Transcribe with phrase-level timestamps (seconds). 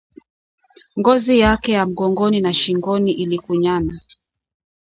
[0.99, 4.01] Ngozi yake ya mgongoni na shingoni ilikunyana